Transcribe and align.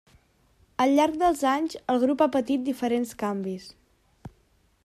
Al 0.85 0.93
llarg 0.99 1.19
dels 1.23 1.43
anys 1.51 1.77
el 1.95 2.01
grup 2.05 2.25
ha 2.27 2.31
patit 2.37 2.67
diferents 2.71 3.15
canvis. 3.25 3.69